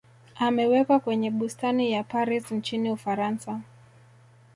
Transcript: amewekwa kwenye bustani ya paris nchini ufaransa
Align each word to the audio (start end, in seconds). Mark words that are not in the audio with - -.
amewekwa 0.35 0.99
kwenye 0.99 1.31
bustani 1.31 1.91
ya 1.91 2.03
paris 2.03 2.51
nchini 2.51 2.91
ufaransa 2.91 3.61